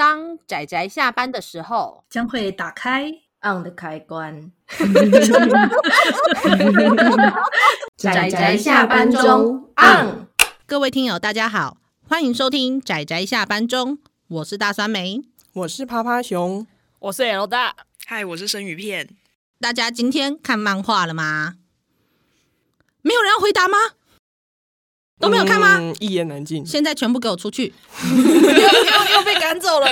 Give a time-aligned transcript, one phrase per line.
[0.00, 3.12] 当仔仔下班的时候，将会打开
[3.42, 4.50] on 的开关。
[7.98, 10.26] 仔仔下班中 on。
[10.64, 11.76] 各位听友，大家好，
[12.08, 15.20] 欢迎收听仔仔下班中，我是大酸梅，
[15.52, 16.66] 我是趴趴熊，
[17.00, 17.76] 我是 L 大，
[18.06, 19.06] 嗨，我是生鱼片。
[19.60, 21.56] 大家今天看漫画了吗？
[23.02, 23.76] 没有人要回答吗？
[25.20, 25.76] 都没有看吗？
[25.78, 26.64] 嗯、一言难尽。
[26.66, 27.72] 现在全部给我出去！
[28.02, 28.16] 又
[29.14, 29.86] 又被赶走了。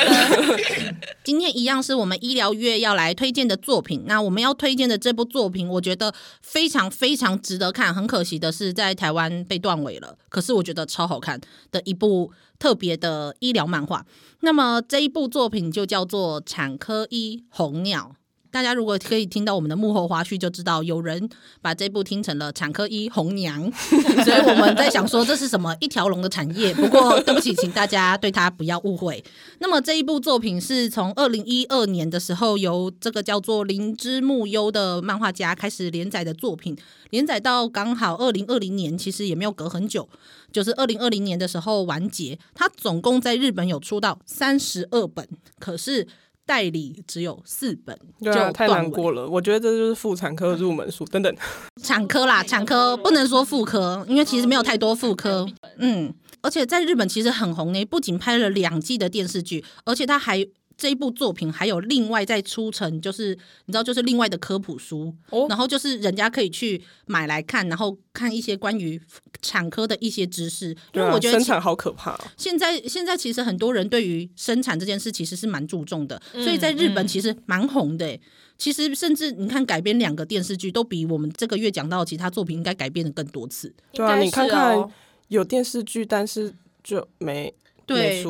[1.22, 4.04] 今天一样是我们医疗月要来推荐的作品。
[4.06, 7.94] 那我们要推荐的这部作品，我觉得非常非常值得看。
[7.94, 10.16] 很可惜的是，在台湾被断尾了。
[10.30, 11.38] 可是我觉得超好看
[11.70, 14.06] 的一部特别的医疗漫画。
[14.40, 18.12] 那么这一部作品就叫做《产科医红鸟》。
[18.50, 21.28] 大家如果可以听到我们的幕后花絮，就知道有人
[21.60, 23.70] 把这部听成了产科医红娘，
[24.24, 26.72] 所以我们在想说这是什么一条龙的产业。
[26.74, 29.22] 不过对不起，请大家对他不要误会。
[29.58, 36.76] 那么这一部作品是从二零一二年的时候由这个叫做林之木优的漫画家开始连载的作品，
[37.10, 40.08] 连载到刚好二零二零年，其实也没有隔很久，
[40.50, 42.38] 就是二零二零年的时候完结。
[42.54, 46.08] 他总共在日本有出到三十二本，可是。
[46.48, 49.28] 代理只有四本，对啊，太难过了。
[49.28, 51.36] 我觉得这就是妇产科入门书，等等。
[51.82, 55.46] 产科啦，产科不能说妇科，因为其实没有太多妇科。
[55.76, 56.10] 嗯，
[56.40, 60.48] 而且在日本其实很红呢，不仅拍了两季的电视剧，而且他还。
[60.78, 68.98] 这一部作品还有另外再出成，就是你知道，就是另外的科普书，哦、然后就是人家可以去买来看，然后看一些关于
[69.42, 70.68] 产科的一些知识。
[70.94, 72.20] 因为我觉得、啊、生产好可怕、哦。
[72.36, 78.06] 现在现在其实很多人对于生产这件事其实是蛮注重的，所以在日本其实蛮红的。
[78.12, 78.20] 嗯、
[78.56, 83.74] 其实甚至你看改编两个电视剧，都比我们这个月讲到的其他作品应该改编的更多次。
[83.92, 84.88] 对啊，你看看
[85.26, 86.54] 有电视剧，但是
[86.84, 87.52] 就没。
[87.88, 88.22] 对，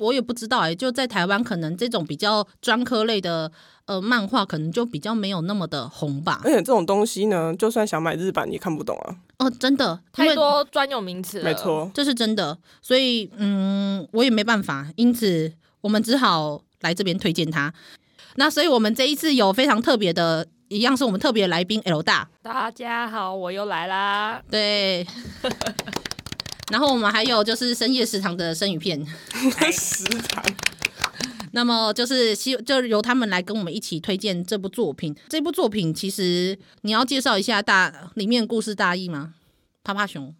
[0.00, 3.50] 我也不知道哎、欸，就在台湾，可能这种比较专科类的
[3.86, 6.38] 呃漫画，可能就比较没有那么的红吧。
[6.44, 9.16] 而且这种东西呢，就算想买日版也看不懂啊。
[9.38, 11.44] 哦，真的，太多专有名词了。
[11.44, 12.58] 没错，这是真的。
[12.82, 15.50] 所以，嗯，我也没办法，因此
[15.80, 17.72] 我们只好来这边推荐它。
[18.34, 22.28] 那所以我们这一次有非常特别的，一样是我们特别来宾 L 大。
[22.42, 24.42] 大家好，我又来啦。
[24.50, 25.06] 对。
[26.70, 29.04] 然后我们还有就是深夜食堂的生鱼片，
[29.72, 30.44] 食堂。
[31.52, 35.14] 那么就是希就由他们来跟我们一起推荐这部作品。
[35.28, 39.34] 这部作品其实你要介绍一下大里面故事大意吗？
[39.82, 40.34] 趴趴熊。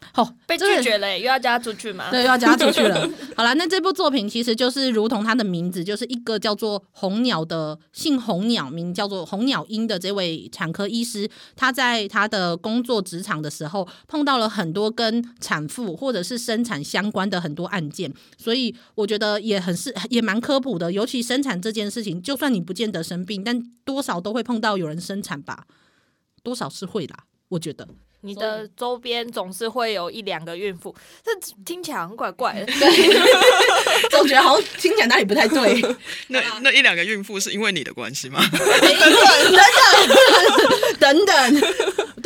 [0.12, 2.10] 好、哦，被拒绝了，又要加出去吗？
[2.10, 3.08] 对，又要加出去了。
[3.36, 20.90] 好了，那这部作品其实就是如同它的名字，就是一个叫做红鸟的姓红鸟，名叫做红鸟英的这位产科医师，他在他的工作职场的时候碰到了很多跟产妇或者是生产相关的很多案件，所以我觉得也很是也蛮科普的。
[20.90, 25.66] 尤其生产这件事情，就算你不见得生病，但多少都会碰到有人生产吧，
[26.42, 27.86] 多少是会啦，我觉得。
[28.22, 30.94] 你的周边总是会有一两个孕妇，
[31.24, 31.30] 这
[31.64, 32.88] 听起来很怪怪的，对，
[34.10, 35.80] 总觉得好像听起来哪里不太对。
[36.28, 38.40] 那那一两个孕妇是因为你的关系吗？
[40.98, 41.60] 等等等等，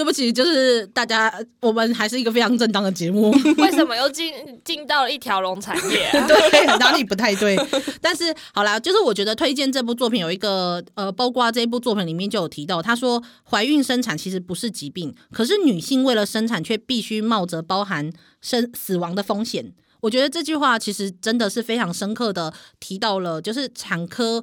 [0.05, 3.31] 对不起，就是大家，我们还是一个非常正当的节目。
[3.57, 6.27] 为什么又进进到了一条龙产业啊？
[6.27, 7.57] 对，哪里不太对？
[8.03, 15.81] 但是好啦，就是我觉得推荐这部作品有一个呃，包括这一部作品里面就有提到，他说怀孕生产其实不是疾病，可是女。
[15.81, 18.11] 性为了生产，却必须冒着包含
[18.41, 19.73] 生死亡的风险。
[20.01, 24.43] 我觉得这句话其实真的是非常深刻的提到了，就是产科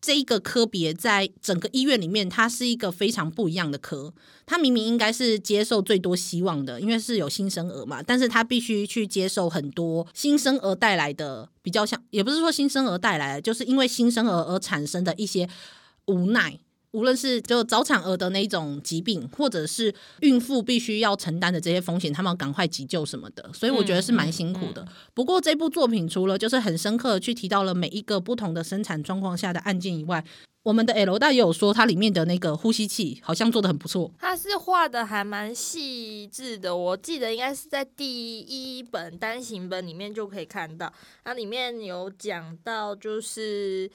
[0.00, 4.12] 这一个科别在整个医院里面，它是一个非常不一样的科。
[4.44, 15.48] 它明明应该是接受最多希望的，因为是有新生儿嘛，但是他必须去接受很多新生儿带来的比较像，也不是说新生儿带来的，就是因为新生儿而产生的一些
[16.06, 16.58] 无奈。
[16.96, 24.80] 无论是就早产儿的那一种疾病，或者是孕妇必须要承担的这些风险，他们要赶快急救什么的，所以我觉得是蛮辛苦的。
[24.80, 30.24] 嗯嗯嗯、不过这部作品除了就是很深刻的去提到了每一个不同的生产状况下的案件以外，
[30.62, 34.10] 我们的 L 大也有说它里面的那个呼吸器好像做的很不错。
[34.18, 40.90] 它是画的还蛮细致的，我记得应该是在第一本单行本里面就可以看到，
[41.22, 43.90] 它里面有讲到就是。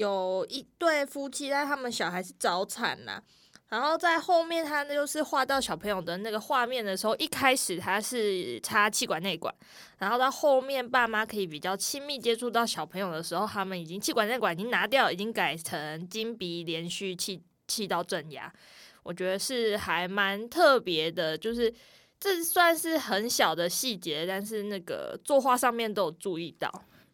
[0.00, 3.22] 有一对夫妻，但他们小孩是早产呐、
[3.68, 9.54] 然后在后面，他就是画到小朋友的那个画面的时候，一开始他是插气管内管，
[9.98, 18.50] 然后到后面爸妈可以比较亲密接触到小朋友的时候，他们已经气管内管已经拿掉，已经改成金鼻连续气气道正压。
[19.02, 21.72] 我觉得是还蛮特别的，就是
[22.18, 26.70] 这算是很小的细节，但是那个作画上面都有注意到。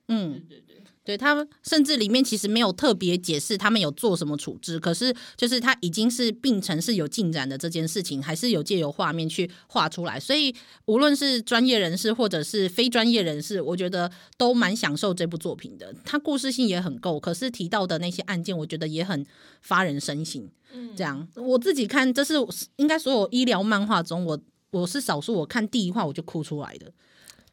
[0.08, 0.76] 嗯，对对对。
[1.06, 10.18] 对他们，甚至里面其实没有特别解释他们有做什么处置，可是就是他已经是病程是有进展的这件事情，还是有借由画面去画出来。
[10.18, 10.52] 所以
[10.86, 15.94] 无论是专业人士或者是非专业人士，我觉得都蛮享受这部作品的。
[16.04, 19.24] 它故事性也很够，可是提到的那些案件，我觉得也很
[19.62, 20.50] 发人深省。
[20.72, 22.34] 嗯，这样我自己看，这是
[22.74, 24.36] 应该所有医疗漫画中，我
[24.72, 26.90] 我是少数我看第一话我就哭出来的。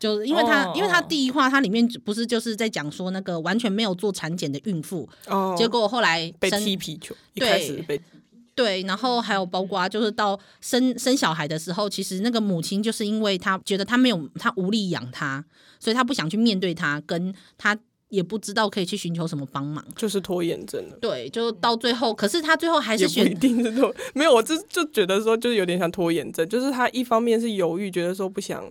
[0.03, 8.01] 就是因为他，oh, 因为他第一话，它里面不是就是在讲说那个完全没有做产检的孕妇，oh, 结果后来被踢皮球，对，一开始被
[8.53, 15.41] 对，然后还有包括就是到生生小孩的时候，其实那个母亲就是因为她觉得她没有，她无力养他，
[15.79, 17.79] 所以她不想去面对他，跟他
[18.09, 20.97] 也不知道可以去寻求什么帮忙，就是拖延症了。
[20.99, 28.61] 对，就到最后，可是他最后还是选定是拖，没有，我就就觉得说，就是有点像拖延症，就是他一方面是犹豫，觉得说不想。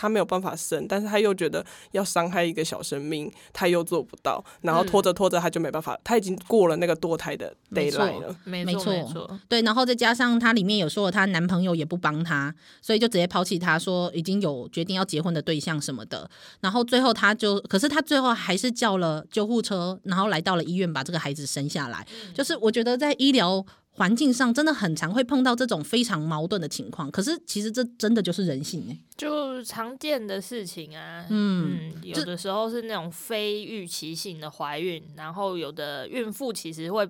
[0.00, 16.30] 他没有办法生，但是他又觉得要伤害一个小生命，他又做不到，然后拖着拖着他就没办法，嗯、他已经过了那个堕胎的 deadline 了，没错没错，对，然后再加上她里面有说她男朋友也不帮她，所以就直接抛弃她说已经有决定要结婚的对象什么的，
[16.60, 23.66] 然后最后她就，可是她最后还是叫了救护车，然后来到了医院把这个孩子生下来，嗯、就是我觉得在医疗。
[24.00, 31.26] 环境上真的很常会碰到这种非常矛盾的情况，可是其实这真的就是人性哎，就常见的事情啊。
[31.28, 37.06] 嗯，嗯，有的时候是那种非预期性的怀孕，然后有的孕妇其实会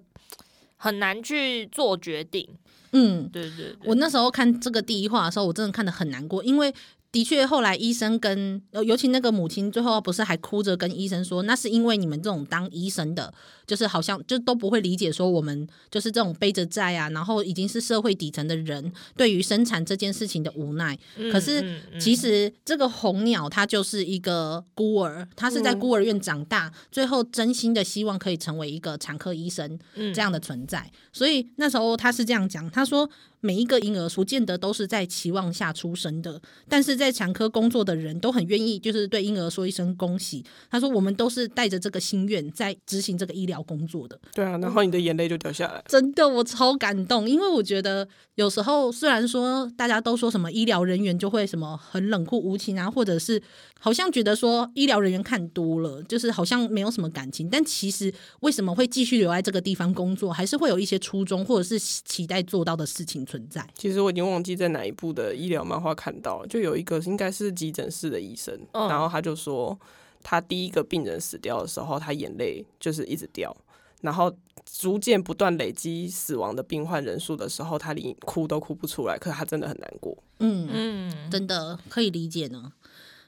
[0.78, 2.44] 很难去做决定。
[2.90, 6.74] 嗯，对对对，我那时候看这个第一话的时候，我真的看得很难过，因为。
[7.12, 13.34] 的确，后来医生跟尤其那个母亲，最后不是还哭着跟医生说，那是因为你们这种当医生的，
[13.66, 20.96] 就是好像就都不会理解说我们就是这种背着债啊，然后已经是社会底层的人，对于生产这件事情的无奈。
[21.16, 29.76] 嗯、可是其实这个红鸟它就是一个孤儿，它是在孤儿院长大，嗯、最后真心的希望可以成为一个产科医生
[30.14, 30.78] 这样的存在。
[30.78, 33.10] 嗯、所以那时候他是这样讲，他说。
[33.40, 40.44] 每一个婴儿不见得都是在期望下出生的，但是在产科工作的人都很愿意，就是对婴儿说一声恭喜。
[40.70, 45.82] 他说：“我们都是带着这个心愿在执行这个医疗工作的。”对啊，然后你的眼泪就掉下来。
[45.88, 53.42] 真的，我超感动，因为我觉得有时候虽然说大家都说什么医疗人员就会什么很冷酷无情啊，或者是
[53.80, 63.24] 好像觉得说医疗人员看多了，就是好像没有什么感情，但其实为什么会继续留在这个地方工作，还是会有一些初衷或者是期待做到的事情。
[63.30, 69.78] 存在，其实我已经忘记在哪一部的医疗漫画看到了，就有一个应该是急诊室的医生，嗯、然后他就说，
[70.22, 73.56] 他第一个病人死掉的时候，他眼泪就是一直掉，
[74.00, 74.34] 然后
[74.64, 80.16] 逐渐不断累积死亡的病患人数的时候，他连哭都哭不出来，可是他真的很难过。
[80.38, 82.72] 嗯嗯，真的可以理解呢。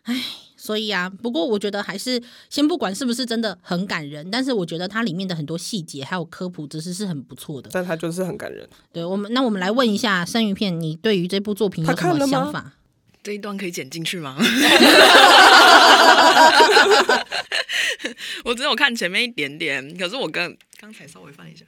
[0.05, 0.25] 唉。
[0.55, 7.69] 所以啊，不过我觉得还是先不管是不是真的很感人，但是我觉得它里面的很多细节还有科普知识是很不错的。
[7.73, 8.65] 但它就是很感人。
[8.93, 12.75] 对我们，那我们来问一下生鱼片，你对于这部作品有什么想法？
[13.25, 14.37] 这一段可以剪进去吗？
[18.45, 21.65] 我只有看前面一点点，可是我跟刚才稍微翻一下。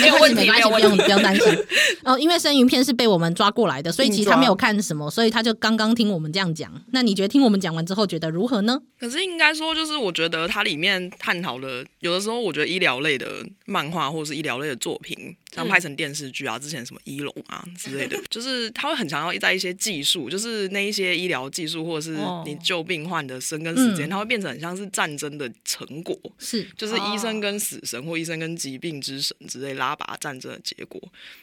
[0.00, 1.44] 没有问题，没关系，不用不用担心。
[2.04, 6.72] 哦，因为生鱼片是被我们抓过来的，所以其实他没有看什么，所以他就刚刚听我们这样讲。
[6.92, 8.80] 那你觉得听我们讲完之后觉得如何呢？
[9.00, 28.02] 可是应该说，就是我觉得它里面探讨了，有的时候我觉得医疗类的漫画或者是医疗类的作品，像拍成电视剧啊，之前什么医龙啊之类的，就是他会很强调在一些技术，就是那一些医疗技术或者是你救病患的生跟死间，它会变成很像是战争的成果，是就是医生跟死神。
[28.04, 31.00] 或医生跟疾病之神之类拉拔战争的结果，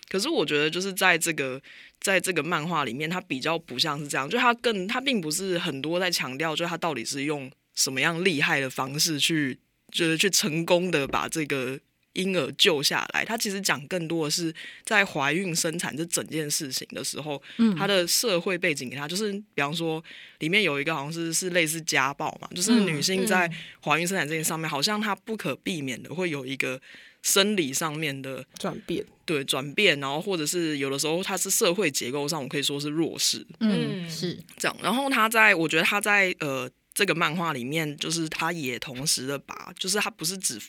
[0.07, 1.59] 可是我觉得就是在这个
[1.99, 9.57] 在这个漫画里面，它比较不像是这样，就它更它并不是很多在强调，就它到底是用什么样厉害的方式去，
[9.91, 11.79] 就是去成功的把这个。
[12.13, 14.53] 婴儿救下来，他其实讲更多的是
[14.83, 20.03] 在怀孕生产这整件事情的时候，嗯，他的社会背景给他，就是比方说
[20.39, 23.49] 里面有一个好像是是类似家暴嘛，就是女性在
[23.83, 26.81] 怀孕生产这件上面，好像她不可避免的会有一个
[27.21, 34.77] 生理上面的转变，对转变，然后或者是有的时候她是社会结构上，我可以说是弱势，嗯，是这样。
[34.83, 40.59] 然后他在我觉得他在呃这个漫画里面，就是他也同时的把，就是他不是只。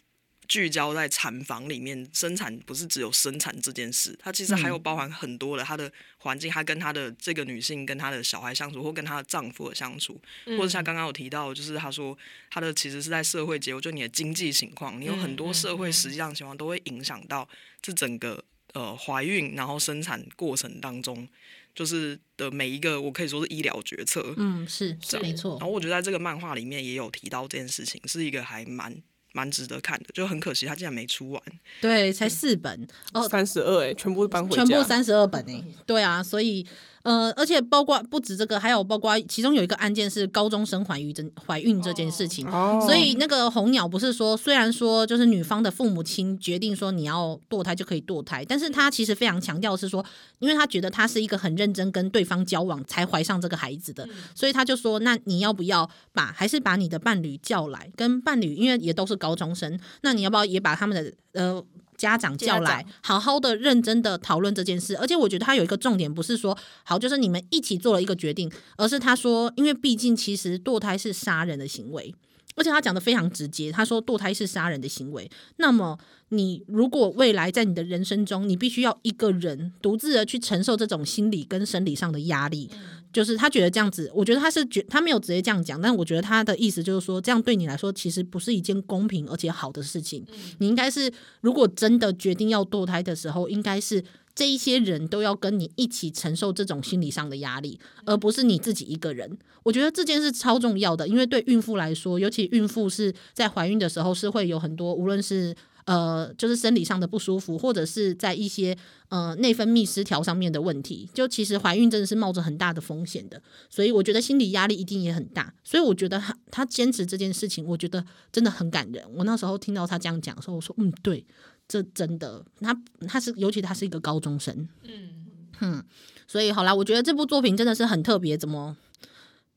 [0.52, 12.14] 聚焦在产房里面生产，不是只有生产这件事，它其实还有包含很多的她的环境，她跟她的这个女性跟她的小孩相处，或跟她的丈夫的相处，或者像刚刚有提到，就是她说
[12.50, 17.48] 她的其实是在社会结构，就你的经济情况，你有很多社会实际上情况都会影响到
[17.80, 18.44] 这整个
[18.74, 21.26] 呃怀孕然后生产过程当中，
[21.74, 24.34] 就是的每一个我可以说是医疗决策。
[24.36, 25.56] 嗯，是是没错。
[25.58, 28.94] 然后我觉得在这个漫画里面也有提到这件事情，是一个还蛮
[29.32, 31.42] 蛮值得看的，就很可惜他竟然没出完。
[31.80, 36.66] 对，才四本哦，三十二哎，全部搬回家，全部三十二本哎、欸，对啊，所以。
[37.02, 50.04] 呃，而且包括不止这个，还有包括其中有一个案件是高中生怀孕这怀孕这件事情，哦，所以那个红鸟不是说，虽然说就是女方的父母亲决定说你要堕胎就可以堕胎，但是他其实非常强调是说，
[50.38, 61.64] 因为他觉得他是一个很认真跟对方交往才怀上这个孩子的，所以他就说，那你要不要把还是把你的伴侣叫来，跟伴侣因为也都是高中生，那你要不要也把他们的呃。
[62.02, 64.96] 家长叫来，好好的、认真的讨论这件事。
[64.96, 72.12] 而且我觉得他有一个重点，不是说好，就是你们一起做了一个决定，而是他说，因为毕竟其实堕胎是杀人的行为，
[72.56, 75.30] 而且他讲的非常直接，他说堕胎是杀人的行为。
[75.58, 75.96] 那么
[76.30, 82.68] 你如果未来在你的人生中，你必须要一个人独自的去承受这种心理跟生理上的压力。
[83.12, 90.24] 就是他觉得这样子，我觉得他是觉他没有直接这样讲，但我觉得他的意思就是说，这样对你来说其实不是一件公平而且好的事情。
[90.58, 94.02] 你应该是，如果真的决定要堕胎的时候，应该是
[94.34, 99.38] 这一些人都要跟你一起承受这种心理上的压力，而不是你自己一个人。
[99.62, 105.54] 我觉得这件事超重要的，因为对孕妇来说，尤其孕妇是在怀孕的时候是会有很多，无论是。
[105.84, 108.76] 呃，就是生理上的不舒服，或者是在一些
[109.08, 115.52] 呃内分泌失调上面的问题，就其实怀孕真的是冒着很大的风险的，所以我觉得心理压力一定也很大。
[115.64, 119.04] 所以我觉得他他坚持这件事情，我觉得真的很感人。
[119.16, 121.26] 我那时候听到他这样讲的时候，我说嗯，对，
[121.66, 122.76] 这真的，他
[123.08, 125.26] 他是尤其他是一个高中生，嗯
[125.60, 125.84] 嗯，
[126.28, 128.38] 所以好啦，我觉得这部作品真的是很特别。
[128.38, 128.76] 怎么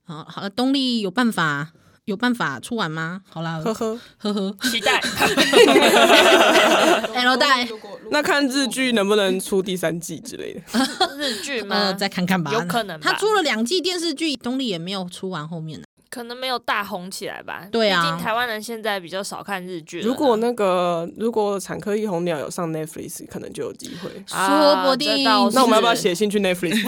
[0.03, 1.73] 好好了，东立有办法。
[2.05, 3.21] 有办法出完吗？
[3.27, 5.01] 好啦，呵呵呵呵，期待。
[7.15, 7.67] L 代，
[8.11, 10.61] 那看日剧能不能出第三季之类的？
[11.17, 11.75] 日剧吗？
[11.75, 12.99] 呃，再看看吧，有可能。
[12.99, 15.85] 他出了两季电视剧，东立也没有出完后面呢。
[16.11, 17.65] 可能没有大红起来吧。
[17.71, 20.01] 对啊，毕竟台湾人现在比较少看日剧。
[20.01, 24.09] 如果那个如果产科一红鸟有上 Netflix，可能就有机会。
[24.27, 25.23] 说不定。
[25.23, 26.79] 那我们要不要写信去 Netflix？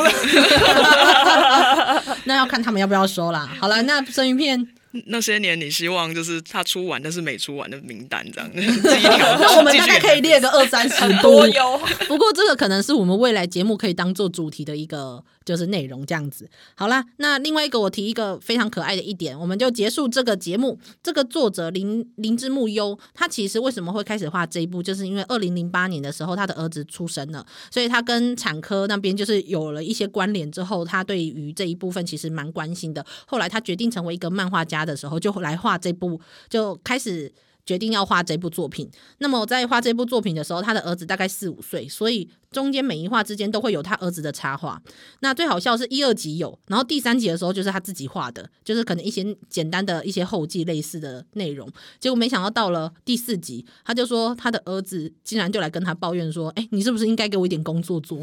[2.26, 3.50] 那要看他们要不要收啦。
[3.60, 4.68] 好了，那生鱼片。
[5.08, 8.50] 那些年，你希望就是他出完，但是没出完的名单这样。
[8.54, 11.80] 那我们大概可以列个二三十 多哟。
[12.08, 16.50] 不过这个可能是我们未来节目可以当做主题的一个就是内容这样子。
[16.76, 20.80] 好啦，那另外一个我提一个非常可爱的一点，我们就结束这个节目。
[21.02, 33.06] 这个作者林林之木优，他其实为什么会开始画这一部，就是因为二零零八年的时候他的儿子出生了，所以他跟产科那边就是有了一些关联之后，他对于这一部分其实蛮关心的。
[33.28, 34.78] 后来他决定成为一个漫画家。
[34.88, 37.30] 的时候就来画这部，就开始
[37.66, 38.90] 决定要画这部作品。
[39.18, 42.30] 那么在画这部作品的时候，他的儿子大概四五岁，所以。
[42.58, 44.82] 中间每一画之间都会有他儿子的插画，
[45.20, 51.70] 那最好笑是一二集有，然后第三集的时候就是他自己画的，就是可能一些简单的一些后记类似的内容。
[52.00, 58.18] 结果没想到到了第四集，他就说他的儿子竟然就来跟他抱怨说：“哎、欸，你是不是应该给我一点工作做？”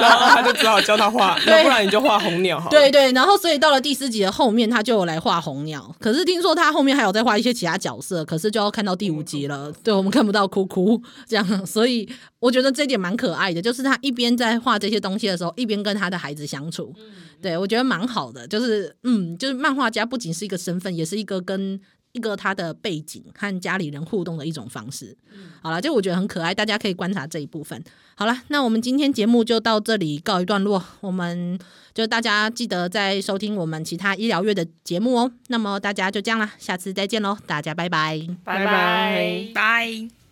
[0.00, 2.70] 然后他就只好教他画， 要不然你就画红鸟好。
[2.70, 5.94] 对对，然后所以到了第四集的后面，他就有来画红鸟。
[6.00, 9.70] 可是听说他后面还有在画一些其他角色，可是就要看到第五集了。
[9.84, 12.08] 对，我们看不到哭哭这样，所以。
[12.46, 16.94] 我觉得这一点蛮可爱的，就是他一边在画这些东西的时候，一边跟他的孩子相处。
[16.96, 17.04] 嗯、
[17.42, 21.80] 对我觉得蛮好的，就是嗯，就是漫画家不仅是一个身份，也是一个跟
[22.12, 25.16] 一个他的背景和家里人互动的一种方式。
[25.34, 27.82] 嗯、好了，就我觉得很可爱，大家可以观察这一部分。
[28.14, 30.80] 好了，那我们今天节目就到这里告一段落。
[31.00, 31.58] 我们
[31.92, 35.32] 就大家记得再收听我们其他医疗月的节目哦。
[35.48, 40.25] 那么大家就这样啦，下次再见喽，大家拜拜，拜拜，拜。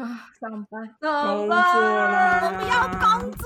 [0.00, 3.44] 啊，上班，上班，我们要工作，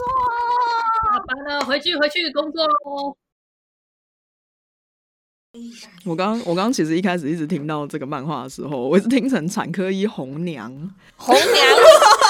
[1.03, 3.17] 下班了，回去，回去工作喽。
[6.05, 10.71] 我刚我刚其实一开始一直听到这个漫画的时候，我一直听成产科医红娘，
[11.17, 11.45] 红娘，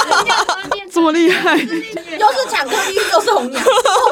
[0.93, 3.69] 这么厉害，又是产科医又是红娘，哦，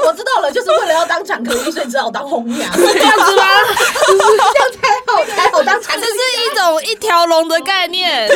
[0.06, 3.44] 我知道了，就是为了要当产科医，所以只好当红娘， 这样子吗？
[4.08, 8.28] 这样才好 才好当产科医，这是一种一条龙的概念。